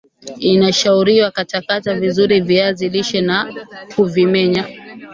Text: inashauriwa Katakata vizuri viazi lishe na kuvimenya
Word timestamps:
inashauriwa 0.39 1.31
Katakata 1.31 1.95
vizuri 1.99 2.41
viazi 2.41 2.89
lishe 2.89 3.21
na 3.21 3.53
kuvimenya 3.95 4.67